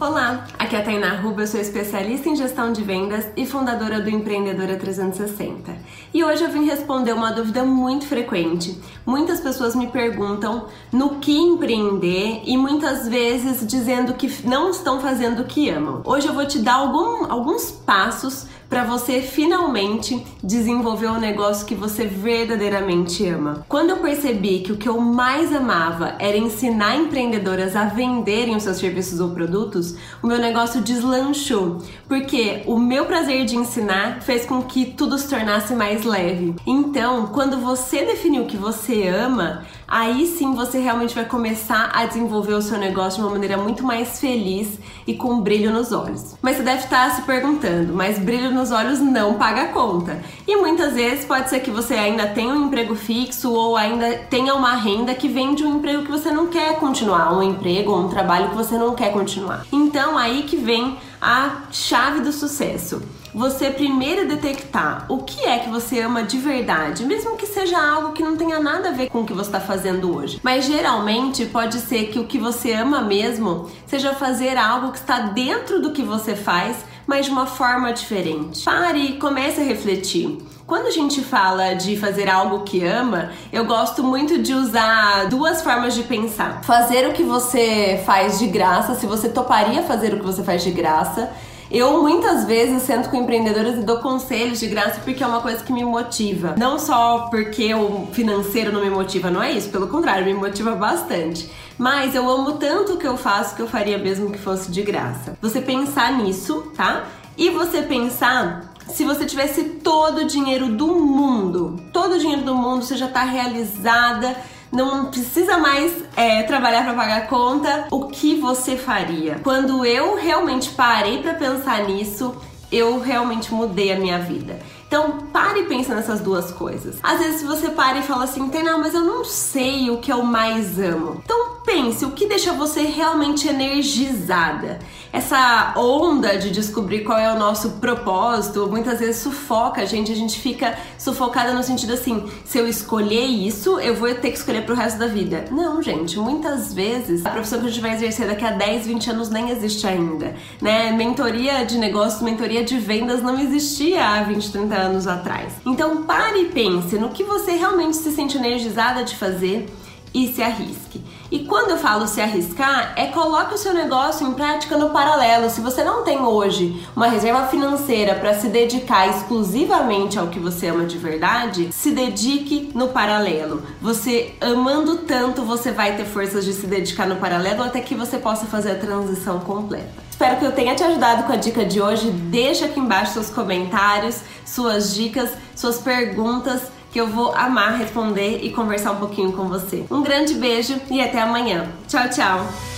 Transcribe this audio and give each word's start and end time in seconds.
Olá, 0.00 0.44
aqui 0.58 0.74
é 0.74 0.80
a 0.80 0.82
Tainá 0.82 1.14
Ruba, 1.14 1.42
eu 1.42 1.46
sou 1.46 1.60
especialista 1.60 2.28
em 2.28 2.34
gestão 2.34 2.72
de 2.72 2.82
vendas 2.82 3.26
e 3.36 3.46
fundadora 3.46 4.00
do 4.00 4.10
Empreendedora 4.10 4.76
360. 4.76 5.72
E 6.12 6.24
hoje 6.24 6.42
eu 6.42 6.50
vim 6.50 6.64
responder 6.64 7.12
uma 7.12 7.30
dúvida 7.30 7.64
muito 7.64 8.04
frequente. 8.04 8.76
Muitas 9.06 9.38
pessoas 9.38 9.76
me 9.76 9.86
perguntam 9.86 10.66
no 10.90 11.20
que 11.20 11.38
empreender 11.38 12.42
e 12.44 12.56
muitas 12.56 13.08
vezes 13.08 13.64
dizendo 13.64 14.14
que 14.14 14.28
não 14.44 14.68
estão 14.68 15.00
fazendo 15.00 15.42
o 15.42 15.44
que 15.44 15.70
amam. 15.70 16.02
Hoje 16.04 16.26
eu 16.26 16.34
vou 16.34 16.44
te 16.44 16.58
dar 16.58 16.74
algum, 16.74 17.30
alguns 17.30 17.70
passos 17.70 18.46
para 18.68 18.84
você 18.84 19.20
finalmente 19.20 20.24
desenvolver 20.42 21.06
o 21.06 21.14
um 21.14 21.20
negócio 21.20 21.66
que 21.66 21.74
você 21.74 22.06
verdadeiramente 22.06 23.26
ama. 23.28 23.64
Quando 23.68 23.90
eu 23.90 23.98
percebi 23.98 24.60
que 24.60 24.72
o 24.72 24.76
que 24.76 24.88
eu 24.88 25.00
mais 25.00 25.54
amava 25.54 26.14
era 26.18 26.36
ensinar 26.36 26.96
empreendedoras 26.96 27.76
a 27.76 27.84
venderem 27.84 28.56
os 28.56 28.62
seus 28.62 28.78
serviços 28.78 29.20
ou 29.20 29.30
produtos, 29.30 29.96
o 30.22 30.26
meu 30.26 30.38
negócio 30.38 30.80
deslanchou, 30.80 31.78
porque 32.08 32.62
o 32.66 32.78
meu 32.78 33.06
prazer 33.06 33.44
de 33.44 33.56
ensinar 33.56 34.22
fez 34.22 34.44
com 34.44 34.62
que 34.62 34.86
tudo 34.86 35.18
se 35.18 35.28
tornasse 35.28 35.74
mais 35.74 36.04
leve. 36.04 36.54
Então, 36.66 37.26
quando 37.28 37.58
você 37.58 38.04
definiu 38.04 38.42
o 38.42 38.46
que 38.46 38.56
você 38.56 39.08
ama, 39.08 39.64
aí 39.86 40.26
sim 40.26 40.54
você 40.54 40.78
realmente 40.78 41.14
vai 41.14 41.24
começar 41.24 41.90
a 41.92 42.06
desenvolver 42.06 42.54
o 42.54 42.62
seu 42.62 42.78
negócio 42.78 43.20
de 43.20 43.26
uma 43.26 43.32
maneira 43.32 43.56
muito 43.56 43.84
mais 43.84 44.20
feliz 44.20 44.78
e 45.06 45.14
com 45.14 45.40
brilho 45.40 45.72
nos 45.72 45.92
olhos. 45.92 46.36
Mas 46.40 46.56
você 46.56 46.62
deve 46.62 46.84
estar 46.84 47.10
se 47.10 47.22
perguntando, 47.22 47.92
mas 47.92 48.18
brilho 48.18 48.50
nos 48.54 48.70
olhos 48.70 49.00
não 49.00 49.34
paga 49.34 49.66
conta. 49.66 50.22
E 50.46 50.56
muitas 50.56 50.94
vezes 50.94 51.24
pode 51.24 51.50
ser 51.50 51.60
que 51.60 51.70
você 51.70 51.94
ainda 51.94 52.26
tenha 52.28 52.54
um 52.54 52.66
emprego 52.66 52.94
fixo 52.94 53.52
ou 53.52 53.76
ainda 53.76 54.14
tenha 54.30 54.54
uma 54.54 54.74
renda 54.74 55.14
que 55.14 55.28
vem 55.28 55.54
de 55.54 55.64
um 55.64 55.76
emprego 55.76 56.04
que 56.04 56.10
você 56.10 56.30
não 56.30 56.46
quer 56.46 56.78
continuar, 56.78 57.36
um 57.36 57.42
emprego 57.42 57.90
ou 57.90 57.98
um 57.98 58.08
trabalho 58.08 58.50
que 58.50 58.56
você 58.56 58.78
não 58.78 58.94
quer 58.94 59.12
continuar. 59.12 59.66
Então 59.70 60.16
aí 60.16 60.44
que 60.44 60.56
vem 60.56 60.96
a 61.20 61.62
chave 61.70 62.20
do 62.20 62.32
sucesso 62.32 63.02
você 63.34 63.68
primeiro 63.68 64.28
detectar 64.28 65.06
o 65.08 65.18
que 65.18 65.44
é 65.44 65.58
que 65.58 65.68
você 65.68 66.00
ama 66.00 66.22
de 66.22 66.38
verdade, 66.38 67.04
mesmo 67.04 67.36
que 67.36 67.46
seja 67.46 67.76
algo 67.76 68.12
que 68.12 68.22
não 68.22 68.36
tenha 68.36 68.60
nada 68.60 68.90
a 68.90 68.92
ver 68.92 69.10
com 69.10 69.22
o 69.22 69.26
que 69.26 69.32
você 69.32 69.48
está 69.48 69.60
fazendo 69.60 70.16
hoje. 70.16 70.38
Mas 70.42 70.66
geralmente 70.66 71.44
pode 71.46 71.80
ser 71.80 72.12
que 72.12 72.18
o 72.20 72.26
que 72.26 72.38
você 72.38 72.72
ama 72.72 73.00
mesmo 73.00 73.68
seja 73.86 74.14
fazer 74.14 74.56
algo 74.56 74.92
que 74.92 74.98
está 74.98 75.18
dentro 75.18 75.82
do 75.82 75.90
que 75.90 76.02
você 76.02 76.36
faz, 76.36 76.84
mas 77.06 77.26
de 77.26 77.32
uma 77.32 77.46
forma 77.46 77.92
diferente. 77.92 78.64
Pare 78.64 78.98
e 78.98 79.18
comece 79.18 79.60
a 79.60 79.64
refletir. 79.64 80.38
Quando 80.66 80.86
a 80.86 80.90
gente 80.90 81.20
fala 81.20 81.74
de 81.74 81.96
fazer 81.96 82.28
algo 82.30 82.60
que 82.60 82.82
ama, 82.84 83.30
eu 83.52 83.66
gosto 83.66 84.02
muito 84.02 84.38
de 84.38 84.54
usar 84.54 85.28
duas 85.28 85.62
formas 85.62 85.94
de 85.94 86.02
pensar. 86.04 86.62
Fazer 86.64 87.06
o 87.06 87.12
que 87.12 87.22
você 87.22 88.02
faz 88.06 88.38
de 88.38 88.46
graça, 88.46 88.94
se 88.94 89.06
você 89.06 89.28
toparia 89.28 89.82
fazer 89.82 90.14
o 90.14 90.18
que 90.18 90.24
você 90.24 90.42
faz 90.42 90.62
de 90.62 90.70
graça 90.70 91.30
eu 91.70 92.02
muitas 92.02 92.44
vezes 92.44 92.82
sento 92.82 93.08
com 93.08 93.16
empreendedoras 93.16 93.78
e 93.78 93.82
dou 93.82 93.98
conselhos 93.98 94.60
de 94.60 94.66
graça 94.66 95.00
porque 95.04 95.22
é 95.22 95.26
uma 95.26 95.40
coisa 95.40 95.62
que 95.62 95.72
me 95.72 95.84
motiva. 95.84 96.54
Não 96.58 96.78
só 96.78 97.28
porque 97.30 97.74
o 97.74 98.06
financeiro 98.12 98.72
não 98.72 98.80
me 98.80 98.90
motiva, 98.90 99.30
não 99.30 99.42
é 99.42 99.52
isso, 99.52 99.70
pelo 99.70 99.88
contrário, 99.88 100.24
me 100.24 100.34
motiva 100.34 100.74
bastante. 100.74 101.50
Mas 101.78 102.14
eu 102.14 102.28
amo 102.28 102.52
tanto 102.52 102.94
o 102.94 102.96
que 102.96 103.06
eu 103.06 103.16
faço 103.16 103.56
que 103.56 103.62
eu 103.62 103.68
faria 103.68 103.98
mesmo 103.98 104.30
que 104.30 104.38
fosse 104.38 104.70
de 104.70 104.82
graça. 104.82 105.36
Você 105.40 105.60
pensar 105.60 106.12
nisso, 106.12 106.72
tá? 106.76 107.06
E 107.36 107.50
você 107.50 107.82
pensar 107.82 108.72
se 108.88 109.04
você 109.04 109.24
tivesse 109.24 109.64
todo 109.64 110.18
o 110.18 110.26
dinheiro 110.26 110.68
do 110.68 110.86
mundo, 110.86 111.80
todo 111.92 112.14
o 112.14 112.18
dinheiro 112.18 112.42
do 112.42 112.54
mundo, 112.54 112.84
você 112.84 112.96
já 112.96 113.08
tá 113.08 113.24
realizada 113.24 114.36
não 114.74 115.06
precisa 115.06 115.58
mais 115.58 115.92
é, 116.16 116.42
trabalhar 116.42 116.84
para 116.84 116.94
pagar 116.94 117.26
conta, 117.28 117.86
o 117.90 118.08
que 118.08 118.40
você 118.40 118.76
faria? 118.76 119.40
Quando 119.42 119.84
eu 119.84 120.16
realmente 120.16 120.70
parei 120.70 121.22
para 121.22 121.34
pensar 121.34 121.84
nisso, 121.84 122.34
eu 122.70 122.98
realmente 123.00 123.54
mudei 123.54 123.92
a 123.92 123.96
minha 123.96 124.18
vida. 124.18 124.58
Então, 124.86 125.18
pare 125.32 125.60
e 125.60 125.64
pense 125.64 125.90
nessas 125.90 126.20
duas 126.20 126.52
coisas. 126.52 126.98
Às 127.02 127.18
vezes 127.18 127.42
você 127.42 127.68
para 127.70 127.98
e 127.98 128.02
fala 128.02 128.24
assim, 128.24 128.48
não, 128.62 128.78
mas 128.78 128.94
eu 128.94 129.00
não 129.00 129.24
sei 129.24 129.90
o 129.90 129.98
que 129.98 130.12
eu 130.12 130.22
mais 130.22 130.78
amo. 130.78 131.20
Então, 131.24 131.43
pense 131.64 132.04
o 132.04 132.12
que 132.12 132.26
deixa 132.26 132.52
você 132.52 132.82
realmente 132.82 133.48
energizada. 133.48 134.78
Essa 135.12 135.72
onda 135.76 136.36
de 136.36 136.50
descobrir 136.50 137.04
qual 137.04 137.18
é 137.18 137.32
o 137.32 137.38
nosso 137.38 137.70
propósito 137.72 138.66
muitas 138.68 138.98
vezes 138.98 139.22
sufoca 139.22 139.82
a 139.82 139.84
gente, 139.84 140.10
a 140.10 140.14
gente 140.14 140.38
fica 140.38 140.76
sufocada 140.98 141.54
no 141.54 141.62
sentido 141.62 141.92
assim: 141.92 142.28
se 142.44 142.58
eu 142.58 142.68
escolher 142.68 143.24
isso, 143.24 143.78
eu 143.78 143.94
vou 143.94 144.12
ter 144.14 144.30
que 144.30 144.38
escolher 144.38 144.66
pro 144.66 144.74
resto 144.74 144.98
da 144.98 145.06
vida. 145.06 145.44
Não, 145.50 145.80
gente, 145.82 146.18
muitas 146.18 146.74
vezes 146.74 147.24
a 147.24 147.30
profissão 147.30 147.60
que 147.60 147.66
a 147.66 147.70
gente 147.70 147.80
vai 147.80 147.94
exercer 147.94 148.26
daqui 148.26 148.44
a 148.44 148.50
10, 148.50 148.86
20 148.86 149.10
anos 149.10 149.30
nem 149.30 149.50
existe 149.50 149.86
ainda, 149.86 150.34
né? 150.60 150.90
Mentoria 150.90 151.64
de 151.64 151.78
negócios, 151.78 152.20
mentoria 152.20 152.64
de 152.64 152.76
vendas 152.78 153.22
não 153.22 153.38
existia 153.40 154.04
há 154.04 154.22
20, 154.24 154.52
30 154.52 154.74
anos 154.74 155.06
atrás. 155.06 155.52
Então 155.64 156.02
pare 156.04 156.42
e 156.42 156.44
pense 156.46 156.98
no 156.98 157.10
que 157.10 157.22
você 157.22 157.52
realmente 157.52 157.96
se 157.96 158.10
sente 158.10 158.36
energizada 158.36 159.04
de 159.04 159.14
fazer 159.14 159.66
e 160.12 160.32
se 160.32 160.42
arrisque. 160.42 161.02
E 161.34 161.40
quando 161.40 161.70
eu 161.70 161.78
falo 161.78 162.06
se 162.06 162.20
arriscar, 162.20 162.92
é 162.94 163.06
coloque 163.06 163.56
o 163.56 163.58
seu 163.58 163.74
negócio 163.74 164.24
em 164.24 164.34
prática 164.34 164.78
no 164.78 164.90
paralelo. 164.90 165.50
Se 165.50 165.60
você 165.60 165.82
não 165.82 166.04
tem 166.04 166.20
hoje 166.20 166.86
uma 166.94 167.08
reserva 167.08 167.48
financeira 167.48 168.14
para 168.14 168.34
se 168.34 168.46
dedicar 168.46 169.08
exclusivamente 169.08 170.16
ao 170.16 170.28
que 170.28 170.38
você 170.38 170.68
ama 170.68 170.84
de 170.84 170.96
verdade, 170.96 171.72
se 171.72 171.90
dedique 171.90 172.70
no 172.72 172.90
paralelo. 172.90 173.64
Você 173.82 174.36
amando 174.40 174.98
tanto, 174.98 175.42
você 175.42 175.72
vai 175.72 175.96
ter 175.96 176.04
forças 176.04 176.44
de 176.44 176.52
se 176.52 176.68
dedicar 176.68 177.08
no 177.08 177.16
paralelo 177.16 177.64
até 177.64 177.80
que 177.80 177.96
você 177.96 178.16
possa 178.16 178.46
fazer 178.46 178.70
a 178.70 178.78
transição 178.78 179.40
completa. 179.40 180.04
Espero 180.08 180.36
que 180.36 180.46
eu 180.46 180.52
tenha 180.52 180.76
te 180.76 180.84
ajudado 180.84 181.24
com 181.24 181.32
a 181.32 181.36
dica 181.36 181.64
de 181.64 181.82
hoje. 181.82 182.12
Deixa 182.12 182.66
aqui 182.66 182.78
embaixo 182.78 183.14
seus 183.14 183.30
comentários, 183.30 184.20
suas 184.46 184.94
dicas, 184.94 185.30
suas 185.56 185.78
perguntas 185.78 186.62
que 186.94 187.00
eu 187.00 187.08
vou 187.08 187.34
amar 187.34 187.76
responder 187.76 188.38
e 188.44 188.52
conversar 188.52 188.92
um 188.92 189.00
pouquinho 189.00 189.32
com 189.32 189.48
você. 189.48 189.84
Um 189.90 190.00
grande 190.00 190.34
beijo 190.34 190.80
e 190.88 191.00
até 191.00 191.20
amanhã. 191.20 191.66
Tchau, 191.88 192.08
tchau! 192.08 192.73